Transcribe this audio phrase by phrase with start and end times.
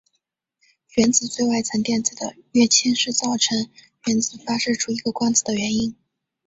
[0.95, 3.69] 原子最外层电子的跃迁是造成
[4.07, 5.95] 原子发射出一个光子的原因。